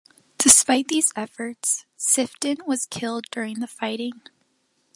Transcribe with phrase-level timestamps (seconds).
[0.39, 4.23] Despite these efforts, Sifton was killed during the fighting.